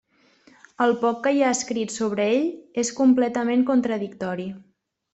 [0.85, 2.49] El poc que hi ha escrit sobre ell
[2.85, 4.53] és completament contradictori.